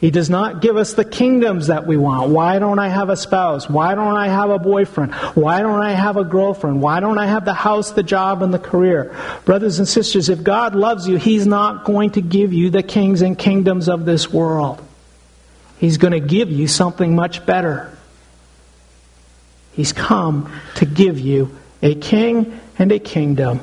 [0.00, 2.30] He does not give us the kingdoms that we want.
[2.30, 3.68] Why don't I have a spouse?
[3.68, 5.14] Why don't I have a boyfriend?
[5.34, 6.82] Why don't I have a girlfriend?
[6.82, 9.16] Why don't I have the house, the job, and the career?
[9.44, 13.22] Brothers and sisters, if God loves you, He's not going to give you the kings
[13.22, 14.80] and kingdoms of this world.
[15.78, 17.96] He's going to give you something much better.
[19.72, 23.60] He's come to give you a king and a kingdom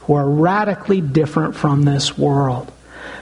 [0.00, 2.70] who are radically different from this world.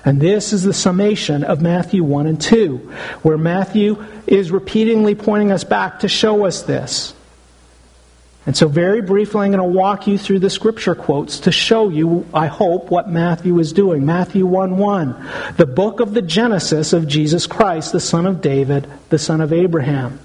[0.04, 2.76] And this is the summation of Matthew 1 and 2,
[3.22, 7.14] where Matthew is repeatedly pointing us back to show us this.
[8.46, 11.88] And so, very briefly, I'm going to walk you through the scripture quotes to show
[11.88, 14.04] you, I hope, what Matthew is doing.
[14.04, 18.86] Matthew 1 1, the book of the Genesis of Jesus Christ, the son of David,
[19.08, 20.20] the son of Abraham.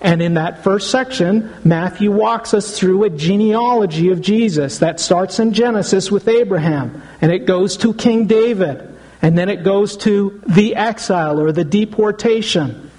[0.00, 5.40] And in that first section, Matthew walks us through a genealogy of Jesus that starts
[5.40, 10.40] in Genesis with Abraham, and it goes to King David, and then it goes to
[10.46, 12.90] the exile or the deportation.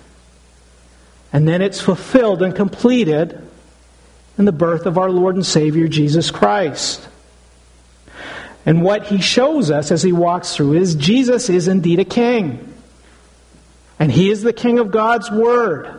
[1.32, 3.42] And then it's fulfilled and completed
[4.38, 7.08] in the birth of our Lord and Savior Jesus Christ.
[8.66, 12.74] And what he shows us as he walks through is Jesus is indeed a king.
[14.00, 15.99] And he is the king of God's Word.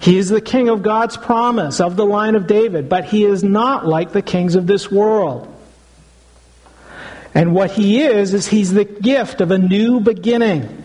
[0.00, 3.44] He is the king of God's promise, of the line of David, but he is
[3.44, 5.46] not like the kings of this world.
[7.34, 10.84] And what he is, is he's the gift of a new beginning.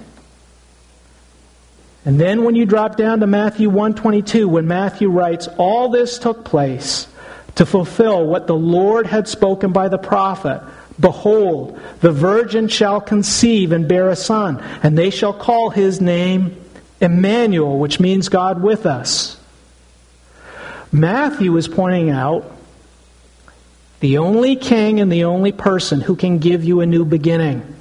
[2.04, 6.44] And then when you drop down to Matthew 122, when Matthew writes, All this took
[6.44, 7.08] place
[7.56, 10.62] to fulfill what the Lord had spoken by the prophet.
[11.00, 16.65] Behold, the virgin shall conceive and bear a son, and they shall call his name
[17.02, 19.40] Emmanuel, which means God with us.
[20.92, 22.50] Matthew is pointing out
[24.00, 27.76] the only king and the only person who can give you a new beginning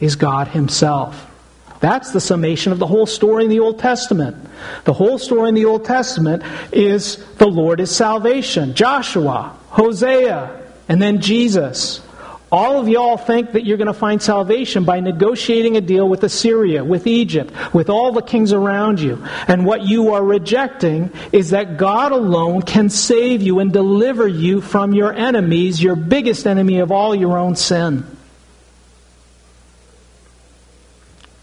[0.00, 1.26] is God Himself.
[1.80, 4.36] That's the summation of the whole story in the Old Testament.
[4.84, 6.42] The whole story in the Old Testament
[6.72, 8.74] is the Lord is salvation.
[8.74, 12.00] Joshua, Hosea, and then Jesus.
[12.50, 16.24] All of y'all think that you're going to find salvation by negotiating a deal with
[16.24, 19.22] Assyria, with Egypt, with all the kings around you.
[19.46, 24.62] And what you are rejecting is that God alone can save you and deliver you
[24.62, 28.04] from your enemies, your biggest enemy of all, your own sin.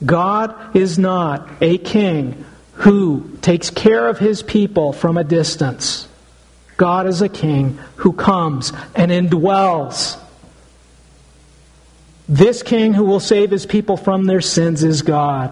[0.03, 6.07] God is not a king who takes care of his people from a distance.
[6.77, 10.19] God is a king who comes and indwells
[12.27, 15.51] this king who will save his people from their sins is God,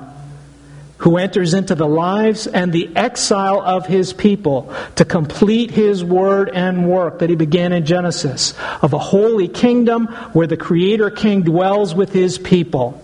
[0.97, 6.49] who enters into the lives and the exile of his people to complete his word
[6.49, 11.43] and work that he began in Genesis of a holy kingdom where the Creator King
[11.43, 12.99] dwells with his people.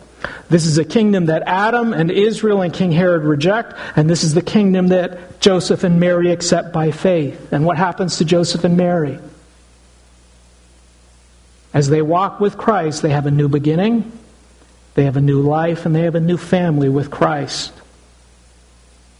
[0.49, 4.33] This is a kingdom that Adam and Israel and King Herod reject, and this is
[4.33, 7.53] the kingdom that Joseph and Mary accept by faith.
[7.53, 9.19] And what happens to Joseph and Mary?
[11.73, 14.11] As they walk with Christ, they have a new beginning,
[14.95, 17.73] they have a new life, and they have a new family with Christ.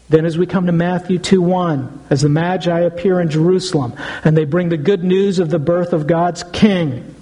[0.08, 3.94] Then, as we come to Matthew 2 1, as the Magi appear in Jerusalem
[4.24, 7.14] and they bring the good news of the birth of God's King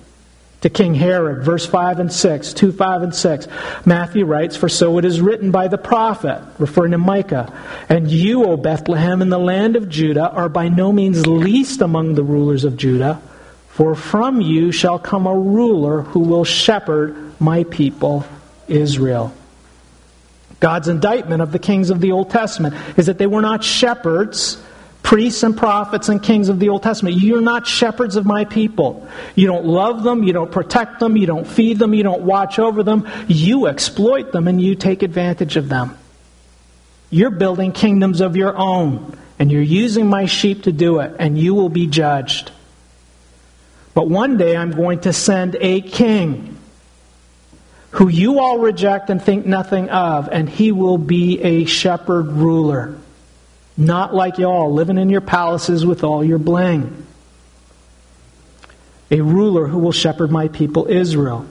[0.62, 3.46] to King Herod, verse 5 and 6, 2, 5 and 6,
[3.84, 7.52] Matthew writes, For so it is written by the prophet, referring to Micah,
[7.90, 12.14] And you, O Bethlehem, in the land of Judah, are by no means least among
[12.14, 13.20] the rulers of Judah,
[13.78, 18.24] for from you shall come a ruler who will shepherd my people
[18.66, 19.32] Israel.
[20.58, 24.60] God's indictment of the kings of the Old Testament is that they were not shepherds,
[25.04, 27.18] priests and prophets and kings of the Old Testament.
[27.18, 29.06] You're not shepherds of my people.
[29.36, 32.58] You don't love them, you don't protect them, you don't feed them, you don't watch
[32.58, 33.06] over them.
[33.28, 35.96] You exploit them and you take advantage of them.
[37.10, 41.38] You're building kingdoms of your own, and you're using my sheep to do it, and
[41.38, 42.50] you will be judged.
[43.94, 46.56] But one day I'm going to send a king
[47.92, 52.96] who you all reject and think nothing of, and he will be a shepherd ruler.
[53.76, 57.06] Not like y'all, living in your palaces with all your bling.
[59.10, 61.46] A ruler who will shepherd my people Israel.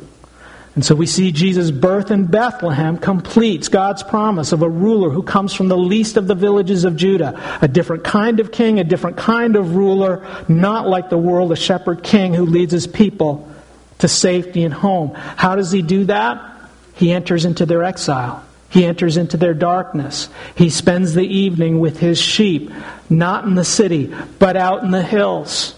[0.78, 5.24] And so we see Jesus' birth in Bethlehem completes God's promise of a ruler who
[5.24, 7.58] comes from the least of the villages of Judah.
[7.64, 11.56] A different kind of king, a different kind of ruler, not like the world, a
[11.56, 13.52] shepherd king who leads his people
[13.98, 15.16] to safety and home.
[15.16, 16.70] How does he do that?
[16.94, 18.46] He enters into their exile.
[18.70, 20.30] He enters into their darkness.
[20.54, 22.72] He spends the evening with his sheep,
[23.10, 25.74] not in the city, but out in the hills.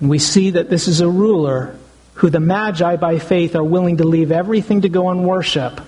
[0.00, 1.76] And we see that this is a ruler
[2.14, 5.80] who the Magi, by faith, are willing to leave everything to go and worship,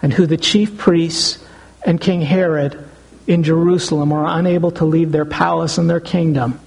[0.00, 1.44] and who the chief priests
[1.84, 2.78] and King Herod
[3.26, 6.60] in Jerusalem are unable to leave their palace and their kingdom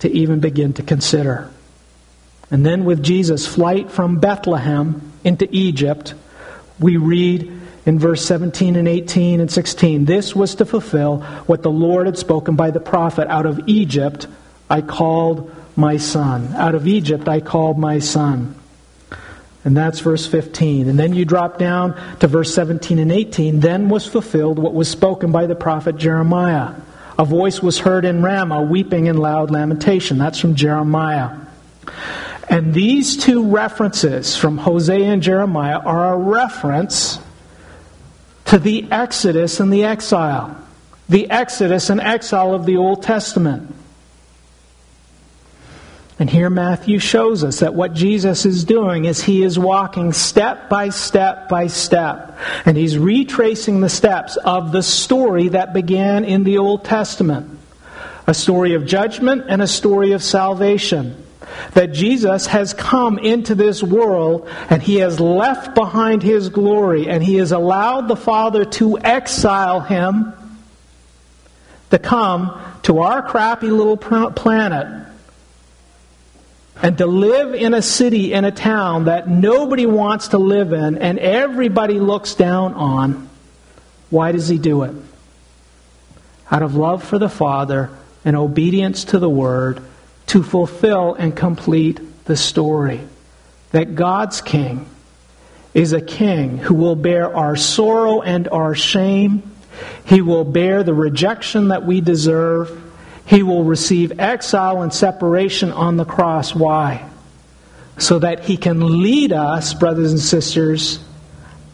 [0.00, 1.50] to even begin to consider.
[2.50, 6.14] And then with Jesus' flight from Bethlehem into Egypt,
[6.78, 7.52] we read
[7.86, 12.18] in verse 17 and 18 and 16 this was to fulfill what the Lord had
[12.18, 14.26] spoken by the prophet out of Egypt
[14.68, 16.54] I called my son.
[16.54, 18.54] Out of Egypt I called my son.
[19.64, 20.88] And that's verse 15.
[20.88, 23.60] And then you drop down to verse 17 and 18.
[23.60, 26.74] Then was fulfilled what was spoken by the prophet Jeremiah.
[27.18, 30.18] A voice was heard in Ramah, weeping in loud lamentation.
[30.18, 31.30] That's from Jeremiah.
[32.48, 37.18] And these two references from Hosea and Jeremiah are a reference
[38.46, 40.56] to the Exodus and the exile.
[41.08, 43.74] The Exodus and exile of the Old Testament.
[46.18, 50.70] And here Matthew shows us that what Jesus is doing is he is walking step
[50.70, 52.38] by step by step.
[52.64, 57.52] And he's retracing the steps of the story that began in the Old Testament
[58.26, 61.25] a story of judgment and a story of salvation.
[61.72, 67.22] That Jesus has come into this world and he has left behind his glory and
[67.22, 70.32] he has allowed the Father to exile him
[71.90, 75.06] to come to our crappy little planet
[76.82, 80.98] and to live in a city, in a town that nobody wants to live in
[80.98, 83.28] and everybody looks down on,
[84.10, 84.94] why does he do it?
[86.50, 87.90] Out of love for the Father
[88.24, 89.82] and obedience to the Word
[90.26, 93.00] to fulfill and complete the story.
[93.72, 94.88] That God's King
[95.74, 99.42] is a King who will bear our sorrow and our shame.
[100.06, 102.82] He will bear the rejection that we deserve
[103.26, 106.54] he will receive exile and separation on the cross.
[106.54, 107.08] Why?
[107.98, 111.00] So that he can lead us, brothers and sisters,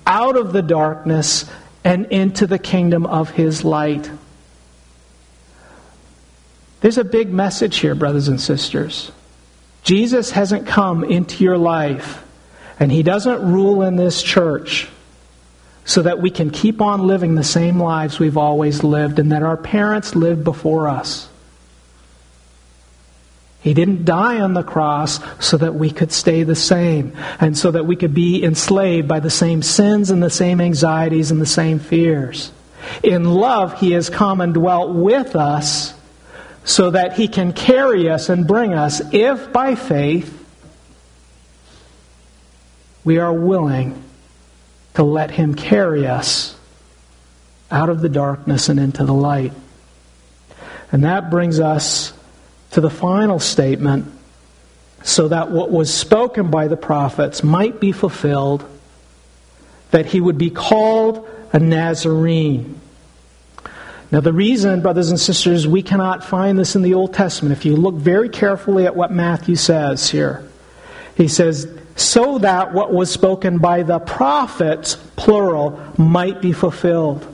[0.06, 1.44] out of the darkness
[1.84, 4.10] and into the kingdom of his light.
[6.82, 9.12] There's a big message here, brothers and sisters.
[9.84, 12.24] Jesus hasn't come into your life,
[12.78, 14.88] and he doesn't rule in this church
[15.84, 19.44] so that we can keep on living the same lives we've always lived and that
[19.44, 21.28] our parents lived before us.
[23.60, 27.70] He didn't die on the cross so that we could stay the same and so
[27.70, 31.46] that we could be enslaved by the same sins and the same anxieties and the
[31.46, 32.50] same fears.
[33.04, 35.94] In love, He has come and dwelt with us
[36.64, 40.38] so that He can carry us and bring us, if by faith,
[43.04, 44.02] we are willing
[44.94, 46.56] to let Him carry us
[47.70, 49.52] out of the darkness and into the light.
[50.92, 52.12] And that brings us
[52.72, 54.12] to the final statement
[55.02, 58.64] so that what was spoken by the prophets might be fulfilled,
[59.90, 62.78] that he would be called a Nazarene.
[64.12, 67.64] Now, the reason, brothers and sisters, we cannot find this in the Old Testament, if
[67.64, 70.46] you look very carefully at what Matthew says here,
[71.16, 77.31] he says, so that what was spoken by the prophets, plural, might be fulfilled.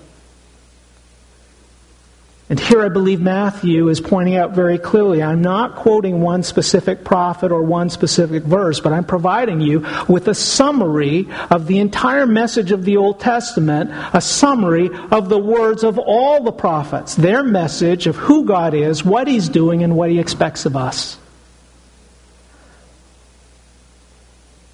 [2.50, 7.04] And here I believe Matthew is pointing out very clearly I'm not quoting one specific
[7.04, 12.26] prophet or one specific verse, but I'm providing you with a summary of the entire
[12.26, 17.42] message of the Old Testament, a summary of the words of all the prophets, their
[17.42, 21.18] message of who God is, what He's doing, and what He expects of us.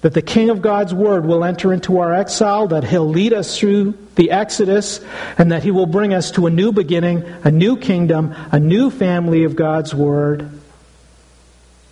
[0.05, 3.57] That the King of God's Word will enter into our exile, that He'll lead us
[3.57, 5.03] through the Exodus,
[5.35, 8.91] and that He will bring us to a new beginning, a new kingdom, a new
[8.91, 10.47] family of God's Word.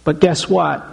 [0.03, 0.85] But guess what?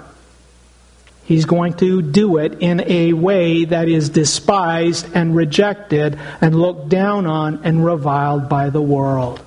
[1.26, 6.88] He's going to do it in a way that is despised and rejected and looked
[6.88, 9.44] down on and reviled by the world.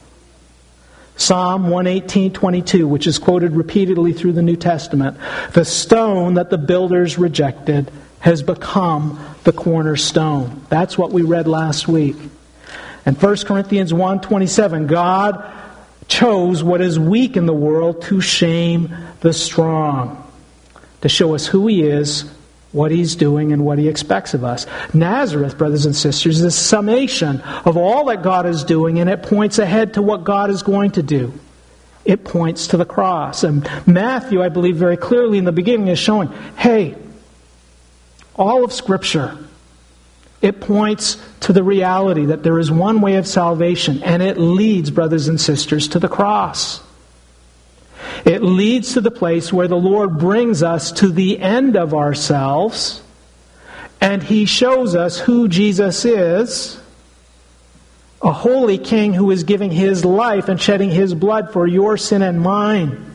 [1.15, 5.17] Psalm 118:22, which is quoted repeatedly through the New Testament.
[5.53, 10.61] The stone that the builders rejected has become the cornerstone.
[10.69, 12.15] That's what we read last week.
[13.05, 15.43] And 1 Corinthians 1:27, God
[16.07, 18.89] chose what is weak in the world to shame
[19.21, 20.17] the strong,
[21.01, 22.25] to show us who he is
[22.73, 24.65] what he's doing and what he expects of us.
[24.93, 29.23] Nazareth, brothers and sisters, is a summation of all that God is doing, and it
[29.23, 31.31] points ahead to what God is going to do.
[32.03, 33.43] It points to the cross.
[33.43, 36.95] And Matthew, I believe, very clearly in the beginning is showing hey,
[38.35, 39.37] all of Scripture,
[40.41, 44.91] it points to the reality that there is one way of salvation, and it leads,
[44.91, 46.81] brothers and sisters, to the cross.
[48.25, 53.01] It leads to the place where the Lord brings us to the end of ourselves
[53.99, 56.79] and He shows us who Jesus is
[58.21, 62.21] a holy king who is giving His life and shedding His blood for your sin
[62.21, 63.09] and mine.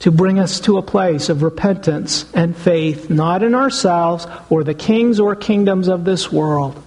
[0.00, 4.72] to bring us to a place of repentance and faith, not in ourselves or the
[4.72, 6.80] kings or kingdoms of this world,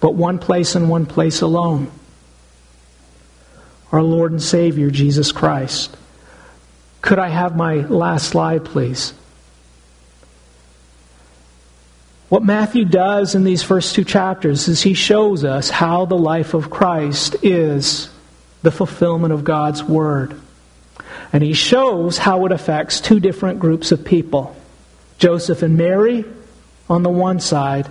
[0.00, 1.90] but one place and one place alone
[3.94, 5.96] our Lord and Savior, Jesus Christ.
[7.00, 9.14] Could I have my last slide, please?
[12.28, 16.54] What Matthew does in these first two chapters is he shows us how the life
[16.54, 18.10] of Christ is
[18.62, 20.40] the fulfillment of God's Word.
[21.32, 24.56] And he shows how it affects two different groups of people
[25.18, 26.24] Joseph and Mary
[26.90, 27.88] on the one side,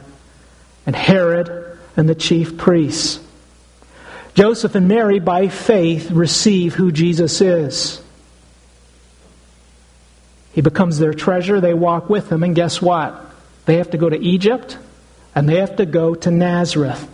[0.86, 3.23] and Herod and the chief priests.
[4.34, 8.02] Joseph and Mary, by faith, receive who Jesus is.
[10.54, 11.62] He becomes their treasure.
[11.62, 13.20] They walk with him, and guess what?
[13.66, 14.78] They have to go to Egypt
[15.36, 17.10] and they have to go to Nazareth.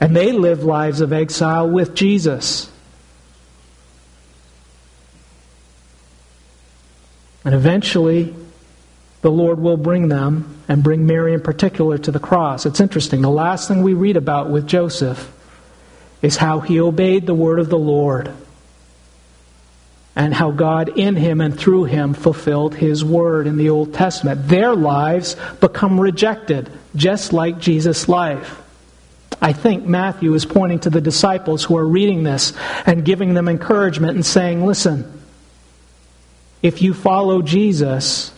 [0.00, 2.70] And they live lives of exile with Jesus.
[7.44, 8.34] And eventually,
[9.22, 12.66] the Lord will bring them and bring Mary in particular to the cross.
[12.66, 13.22] It's interesting.
[13.22, 15.32] The last thing we read about with Joseph
[16.22, 18.32] is how he obeyed the word of the Lord
[20.16, 24.48] and how God in him and through him fulfilled his word in the Old Testament.
[24.48, 28.62] Their lives become rejected, just like Jesus' life.
[29.42, 32.54] I think Matthew is pointing to the disciples who are reading this
[32.86, 35.12] and giving them encouragement and saying, listen,
[36.62, 38.32] if you follow Jesus,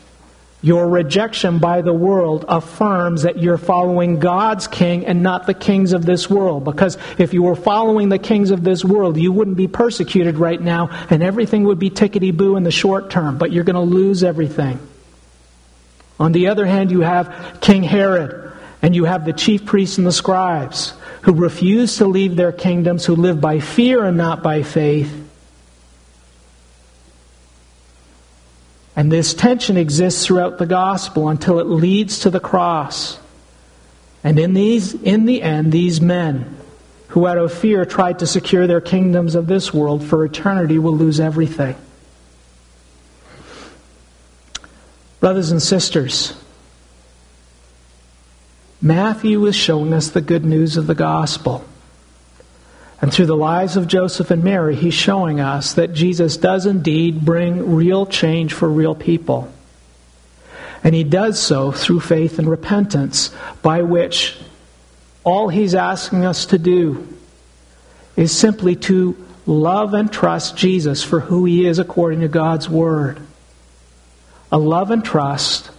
[0.60, 5.92] your rejection by the world affirms that you're following God's king and not the kings
[5.92, 6.64] of this world.
[6.64, 10.60] Because if you were following the kings of this world, you wouldn't be persecuted right
[10.60, 13.80] now and everything would be tickety boo in the short term, but you're going to
[13.80, 14.80] lose everything.
[16.18, 18.52] On the other hand, you have King Herod
[18.82, 20.92] and you have the chief priests and the scribes
[21.22, 25.27] who refuse to leave their kingdoms, who live by fear and not by faith
[28.98, 33.16] And this tension exists throughout the gospel until it leads to the cross.
[34.24, 36.56] And in, these, in the end, these men
[37.06, 40.96] who out of fear tried to secure their kingdoms of this world for eternity will
[40.96, 41.76] lose everything.
[45.20, 46.34] Brothers and sisters,
[48.82, 51.64] Matthew is showing us the good news of the gospel.
[53.00, 57.20] And through the lives of Joseph and Mary, he's showing us that Jesus does indeed
[57.20, 59.52] bring real change for real people.
[60.82, 63.32] And he does so through faith and repentance,
[63.62, 64.36] by which
[65.22, 67.06] all he's asking us to do
[68.16, 73.20] is simply to love and trust Jesus for who he is according to God's Word.
[74.50, 75.70] A love and trust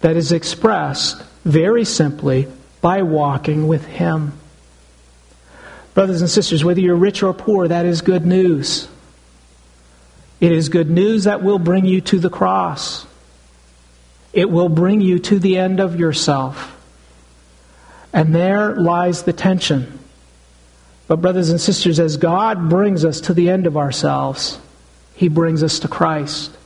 [0.00, 2.46] that is expressed very simply
[2.80, 4.32] by walking with him.
[5.94, 8.88] Brothers and sisters, whether you're rich or poor, that is good news.
[10.40, 13.06] It is good news that will bring you to the cross.
[14.32, 16.76] It will bring you to the end of yourself.
[18.12, 19.98] And there lies the tension.
[21.06, 24.58] But, brothers and sisters, as God brings us to the end of ourselves,
[25.14, 26.56] He brings us to Christ.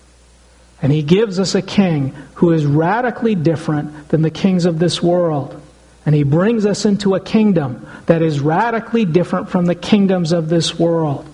[0.81, 5.03] And He gives us a king who is radically different than the kings of this
[5.03, 5.61] world.
[6.07, 10.49] And He brings us into a kingdom that is radically different from the kingdoms of
[10.49, 11.27] this world.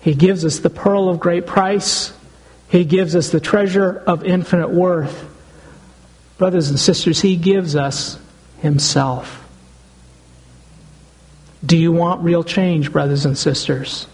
[0.00, 2.14] He gives us the pearl of great price.
[2.68, 5.28] He gives us the treasure of infinite worth.
[6.38, 8.18] Brothers and sisters, He gives us
[8.60, 9.36] Himself.
[11.64, 14.06] Do you want real change, brothers and sisters?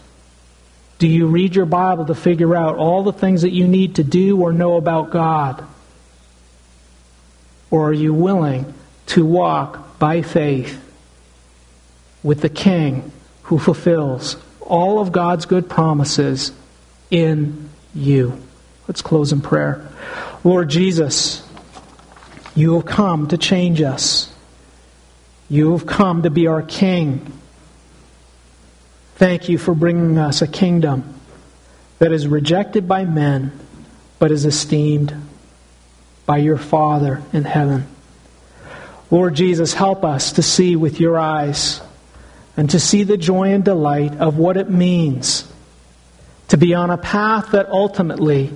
[0.99, 4.03] Do you read your Bible to figure out all the things that you need to
[4.03, 5.63] do or know about God?
[7.71, 8.73] Or are you willing
[9.07, 10.83] to walk by faith
[12.23, 13.11] with the King
[13.43, 16.51] who fulfills all of God's good promises
[17.09, 18.41] in you?
[18.87, 19.85] Let's close in prayer.
[20.43, 21.45] Lord Jesus,
[22.55, 24.33] you have come to change us.
[25.49, 27.33] You have come to be our King.
[29.15, 31.15] Thank you for bringing us a kingdom
[31.99, 33.57] that is rejected by men,
[34.19, 35.13] but is esteemed
[36.25, 37.87] by your Father in heaven.
[39.09, 41.81] Lord Jesus, help us to see with your eyes
[42.57, 45.51] and to see the joy and delight of what it means
[46.49, 48.51] to be on a path that ultimately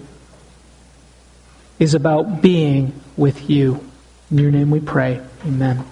[1.80, 3.86] is about being with you.
[4.30, 5.22] In your name we pray.
[5.46, 5.84] Amen.